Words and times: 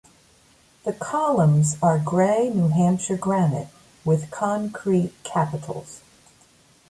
The 0.83 0.93
columns 0.93 1.77
are 1.79 1.99
gray 1.99 2.49
New 2.49 2.69
Hampshire 2.69 3.15
granite 3.17 3.67
with 4.03 4.31
concrete 4.31 5.13
capitals. 5.23 6.01